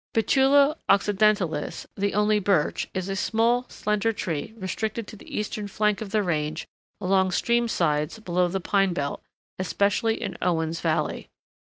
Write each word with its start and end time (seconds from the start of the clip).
Betula 0.15 0.77
occidentalis, 0.89 1.85
the 1.95 2.15
only 2.15 2.39
birch, 2.39 2.87
is 2.91 3.07
a 3.07 3.15
small, 3.15 3.67
slender 3.69 4.11
tree 4.11 4.51
restricted 4.57 5.05
to 5.05 5.15
the 5.15 5.29
eastern 5.39 5.67
flank 5.67 6.01
of 6.01 6.09
the 6.09 6.23
range 6.23 6.65
along 6.99 7.29
stream 7.29 7.67
sides 7.67 8.17
below 8.17 8.47
the 8.47 8.59
pine 8.59 8.93
belt, 8.93 9.21
especially 9.59 10.19
in 10.19 10.39
Owen's 10.41 10.81
Valley. 10.81 11.29